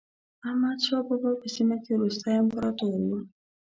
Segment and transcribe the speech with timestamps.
[0.47, 3.11] احمد شاه بابا په سیمه کې وروستی امپراتور و.